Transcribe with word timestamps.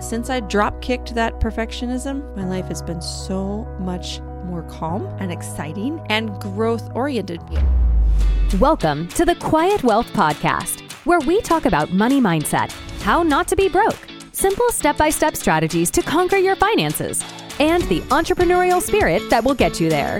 Since 0.00 0.30
I 0.30 0.40
drop 0.40 0.80
kicked 0.80 1.14
that 1.14 1.40
perfectionism, 1.40 2.34
my 2.34 2.46
life 2.46 2.68
has 2.68 2.80
been 2.80 3.02
so 3.02 3.66
much 3.78 4.20
more 4.46 4.62
calm 4.62 5.04
and 5.20 5.30
exciting 5.30 6.00
and 6.08 6.40
growth 6.40 6.90
oriented. 6.94 7.38
Welcome 8.58 9.08
to 9.08 9.26
the 9.26 9.34
Quiet 9.34 9.84
Wealth 9.84 10.06
Podcast, 10.14 10.80
where 11.04 11.20
we 11.20 11.42
talk 11.42 11.66
about 11.66 11.92
money 11.92 12.18
mindset, 12.18 12.72
how 13.02 13.22
not 13.22 13.46
to 13.48 13.56
be 13.56 13.68
broke, 13.68 13.98
simple 14.32 14.70
step 14.70 14.96
by 14.96 15.10
step 15.10 15.36
strategies 15.36 15.90
to 15.90 16.00
conquer 16.00 16.38
your 16.38 16.56
finances, 16.56 17.22
and 17.58 17.82
the 17.84 18.00
entrepreneurial 18.08 18.80
spirit 18.80 19.28
that 19.28 19.44
will 19.44 19.54
get 19.54 19.78
you 19.78 19.90
there. 19.90 20.18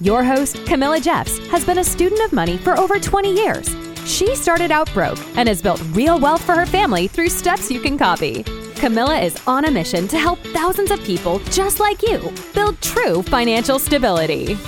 Your 0.00 0.22
host, 0.22 0.64
Camilla 0.66 1.00
Jeffs, 1.00 1.38
has 1.48 1.64
been 1.64 1.78
a 1.78 1.84
student 1.84 2.20
of 2.20 2.32
money 2.32 2.58
for 2.58 2.78
over 2.78 3.00
20 3.00 3.34
years. 3.34 3.74
She 4.04 4.36
started 4.36 4.70
out 4.70 4.88
broke 4.94 5.18
and 5.36 5.48
has 5.48 5.60
built 5.60 5.82
real 5.90 6.20
wealth 6.20 6.44
for 6.44 6.54
her 6.54 6.66
family 6.66 7.08
through 7.08 7.30
steps 7.30 7.72
you 7.72 7.80
can 7.80 7.98
copy. 7.98 8.44
Camilla 8.76 9.18
is 9.18 9.40
on 9.46 9.64
a 9.64 9.70
mission 9.70 10.06
to 10.06 10.18
help 10.18 10.38
thousands 10.38 10.90
of 10.90 11.02
people 11.02 11.38
just 11.50 11.80
like 11.80 12.02
you 12.02 12.32
build 12.54 12.80
true 12.82 13.22
financial 13.22 13.78
stability. 13.78 14.58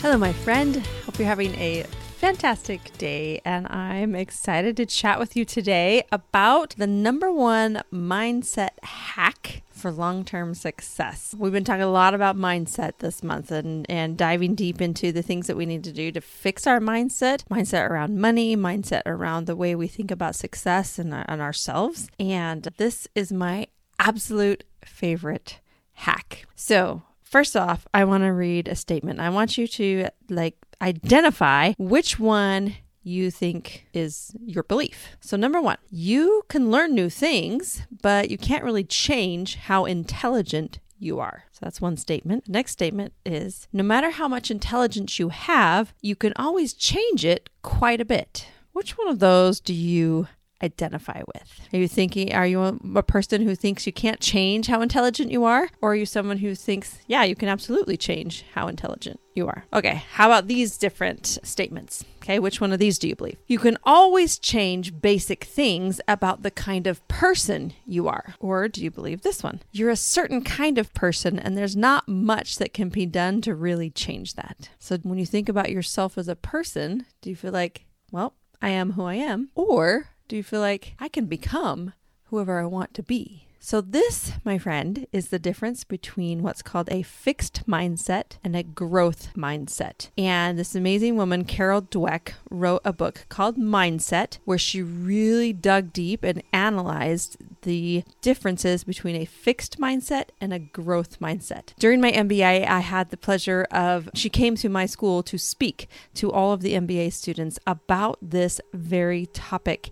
Hello, 0.00 0.16
my 0.16 0.32
friend. 0.32 0.76
Hope 1.04 1.18
you're 1.18 1.26
having 1.26 1.54
a 1.56 1.82
fantastic 2.18 2.96
day, 2.96 3.40
and 3.44 3.66
I'm 3.66 4.14
excited 4.14 4.76
to 4.76 4.86
chat 4.86 5.18
with 5.18 5.34
you 5.34 5.44
today 5.44 6.04
about 6.12 6.76
the 6.78 6.86
number 6.86 7.32
one 7.32 7.82
mindset 7.92 8.70
hack 8.82 9.62
for 9.84 9.92
long 9.92 10.24
term 10.24 10.54
success. 10.54 11.34
We've 11.36 11.52
been 11.52 11.62
talking 11.62 11.82
a 11.82 11.90
lot 11.90 12.14
about 12.14 12.38
mindset 12.38 13.00
this 13.00 13.22
month 13.22 13.50
and, 13.50 13.84
and 13.90 14.16
diving 14.16 14.54
deep 14.54 14.80
into 14.80 15.12
the 15.12 15.20
things 15.20 15.46
that 15.46 15.58
we 15.58 15.66
need 15.66 15.84
to 15.84 15.92
do 15.92 16.10
to 16.12 16.22
fix 16.22 16.66
our 16.66 16.80
mindset 16.80 17.44
mindset 17.50 17.90
around 17.90 18.18
money, 18.18 18.56
mindset 18.56 19.02
around 19.04 19.44
the 19.44 19.54
way 19.54 19.74
we 19.74 19.86
think 19.86 20.10
about 20.10 20.36
success 20.36 20.98
and, 20.98 21.12
uh, 21.12 21.24
and 21.28 21.42
ourselves. 21.42 22.08
And 22.18 22.62
this 22.78 23.06
is 23.14 23.30
my 23.30 23.66
absolute 23.98 24.64
favorite 24.86 25.60
hack. 25.92 26.46
So, 26.56 27.02
First 27.22 27.56
off, 27.56 27.84
I 27.92 28.04
want 28.04 28.22
to 28.22 28.28
read 28.28 28.68
a 28.68 28.76
statement. 28.76 29.18
I 29.18 29.28
want 29.28 29.58
you 29.58 29.66
to 29.66 30.08
like 30.30 30.54
identify 30.80 31.72
which 31.78 32.20
one 32.20 32.76
you 33.04 33.30
think 33.30 33.86
is 33.92 34.32
your 34.44 34.64
belief. 34.64 35.16
So, 35.20 35.36
number 35.36 35.60
one, 35.60 35.78
you 35.90 36.42
can 36.48 36.70
learn 36.70 36.94
new 36.94 37.08
things, 37.10 37.82
but 38.02 38.30
you 38.30 38.38
can't 38.38 38.64
really 38.64 38.84
change 38.84 39.56
how 39.56 39.84
intelligent 39.84 40.80
you 40.98 41.20
are. 41.20 41.44
So 41.52 41.60
that's 41.62 41.80
one 41.80 41.96
statement. 41.96 42.46
The 42.46 42.52
next 42.52 42.72
statement 42.72 43.12
is 43.24 43.68
no 43.72 43.82
matter 43.82 44.10
how 44.10 44.26
much 44.26 44.50
intelligence 44.50 45.18
you 45.18 45.28
have, 45.28 45.94
you 46.00 46.16
can 46.16 46.32
always 46.36 46.72
change 46.72 47.24
it 47.24 47.50
quite 47.62 48.00
a 48.00 48.04
bit. 48.04 48.48
Which 48.72 48.98
one 48.98 49.08
of 49.08 49.18
those 49.20 49.60
do 49.60 49.74
you 49.74 50.28
identify 50.62 51.20
with? 51.34 51.60
Are 51.72 51.78
you 51.78 51.88
thinking, 51.88 52.32
are 52.34 52.46
you 52.46 52.62
a, 52.62 52.78
a, 52.96 53.02
person 53.02 53.42
who 53.42 53.54
thinks 53.54 53.86
you 53.86 53.92
can't 53.92 54.20
change 54.20 54.66
how 54.66 54.80
intelligent 54.80 55.30
you 55.30 55.44
are? 55.44 55.68
Or 55.80 55.92
are 55.92 55.96
you 55.96 56.06
someone 56.06 56.38
who 56.38 56.54
thinks, 56.54 56.98
yeah, 57.06 57.22
you 57.22 57.34
can 57.34 57.48
absolutely 57.48 57.96
change 57.96 58.44
how 58.54 58.68
intelligent 58.68 59.20
you 59.34 59.46
are? 59.46 59.64
Okay, 59.72 60.02
how 60.12 60.26
about 60.26 60.46
these 60.46 60.78
different 60.78 61.38
statements? 61.42 62.04
Okay, 62.22 62.38
which 62.38 62.60
one 62.60 62.72
of 62.72 62.78
these 62.78 62.98
do 62.98 63.08
you 63.08 63.14
believe? 63.14 63.36
You 63.46 63.58
can 63.58 63.76
always 63.84 64.38
change 64.38 65.00
basic 65.00 65.44
things 65.44 66.00
about 66.08 66.42
the 66.42 66.50
kind 66.50 66.86
of 66.86 67.06
person 67.08 67.74
you 67.86 68.08
are. 68.08 68.34
Or 68.40 68.68
do 68.68 68.82
you 68.82 68.90
believe 68.90 69.22
this 69.22 69.42
one? 69.42 69.60
You're 69.72 69.90
a 69.90 69.96
certain 69.96 70.42
kind 70.42 70.78
of 70.78 70.94
person, 70.94 71.38
and 71.38 71.56
there's 71.56 71.76
not 71.76 72.08
much 72.08 72.56
that 72.56 72.72
can 72.72 72.88
be 72.88 73.06
done 73.06 73.42
to 73.42 73.54
really 73.54 73.90
change 73.90 74.34
that. 74.34 74.70
So 74.78 74.96
when 74.98 75.18
you 75.18 75.26
think 75.26 75.48
about 75.48 75.70
yourself 75.70 76.16
as 76.16 76.28
a 76.28 76.36
person, 76.36 77.04
do 77.20 77.28
you 77.28 77.36
feel 77.36 77.52
like, 77.52 77.84
well, 78.10 78.34
I 78.62 78.70
am 78.70 78.92
who 78.92 79.04
I 79.04 79.16
am? 79.16 79.50
Or 79.54 80.08
do 80.28 80.36
you 80.36 80.42
feel 80.42 80.60
like 80.60 80.94
I 80.98 81.08
can 81.08 81.26
become 81.26 81.92
whoever 82.24 82.60
I 82.60 82.66
want 82.66 82.94
to 82.94 83.02
be? 83.02 83.46
So, 83.60 83.80
this, 83.80 84.32
my 84.44 84.58
friend, 84.58 85.06
is 85.10 85.28
the 85.28 85.38
difference 85.38 85.84
between 85.84 86.42
what's 86.42 86.60
called 86.60 86.90
a 86.90 87.00
fixed 87.00 87.66
mindset 87.66 88.36
and 88.44 88.54
a 88.54 88.62
growth 88.62 89.30
mindset. 89.34 90.10
And 90.18 90.58
this 90.58 90.74
amazing 90.74 91.16
woman, 91.16 91.44
Carol 91.46 91.80
Dweck, 91.80 92.34
wrote 92.50 92.82
a 92.84 92.92
book 92.92 93.24
called 93.30 93.56
Mindset, 93.56 94.36
where 94.44 94.58
she 94.58 94.82
really 94.82 95.54
dug 95.54 95.94
deep 95.94 96.24
and 96.24 96.42
analyzed 96.52 97.38
the 97.64 98.04
differences 98.22 98.84
between 98.84 99.16
a 99.16 99.24
fixed 99.24 99.78
mindset 99.78 100.28
and 100.40 100.52
a 100.52 100.58
growth 100.58 101.18
mindset. 101.18 101.74
During 101.78 102.00
my 102.00 102.12
MBA, 102.12 102.66
I 102.66 102.80
had 102.80 103.10
the 103.10 103.16
pleasure 103.16 103.66
of, 103.70 104.08
she 104.14 104.30
came 104.30 104.54
to 104.56 104.68
my 104.68 104.86
school 104.86 105.22
to 105.24 105.36
speak 105.36 105.88
to 106.14 106.30
all 106.30 106.52
of 106.52 106.62
the 106.62 106.74
MBA 106.74 107.12
students 107.12 107.58
about 107.66 108.18
this 108.22 108.60
very 108.72 109.26
topic. 109.26 109.90